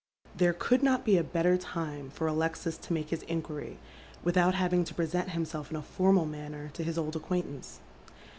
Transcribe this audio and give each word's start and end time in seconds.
There 0.35 0.53
could 0.53 0.81
not 0.81 1.05
be 1.05 1.17
a 1.17 1.23
better 1.23 1.57
time 1.57 2.09
for 2.09 2.25
Alexis 2.25 2.75
to 2.75 2.91
make 2.91 3.11
his 3.11 3.21
inquiry 3.21 3.77
without 4.23 4.55
having 4.55 4.83
to 4.85 4.95
present 4.95 5.29
himself 5.29 5.69
in 5.69 5.77
a 5.77 5.83
formal 5.83 6.25
manner 6.25 6.69
to 6.73 6.83
his 6.83 6.97
ol4 6.97 7.17
acqaaintance. 7.21 7.77